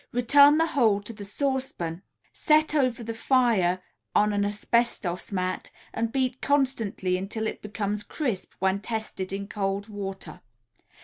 [0.11, 2.01] Return the whole to the saucepan,
[2.33, 3.83] set over the fire
[4.15, 9.89] on an asbestos mat and beat constantly until it becomes crisp when tested in cold
[9.89, 10.41] water.